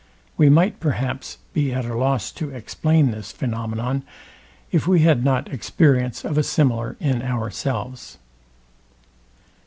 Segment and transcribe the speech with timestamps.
[0.35, 4.01] We might, perhaps, be at a loss to explain this phænomenon,
[4.71, 8.17] if we had not experience of a similar in ourselves.